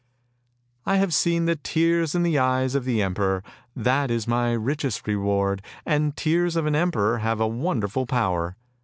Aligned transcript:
"I 0.87 0.95
have 0.95 1.13
seen 1.13 1.45
tears 1.61 2.15
in 2.15 2.23
the 2.23 2.39
eyes 2.39 2.73
of 2.73 2.85
the 2.85 3.03
emperor, 3.03 3.43
that 3.75 4.09
is 4.09 4.27
my 4.27 4.51
richest 4.53 5.05
reward. 5.05 5.61
The 5.85 6.11
tears 6.15 6.55
of 6.55 6.65
an 6.65 6.73
emperor 6.75 7.19
have 7.19 7.39
a 7.39 7.45
wonderful 7.45 8.07
power! 8.07 8.55